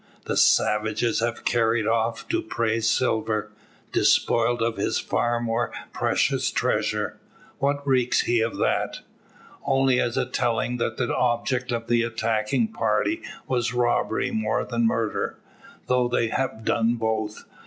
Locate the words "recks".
7.87-8.21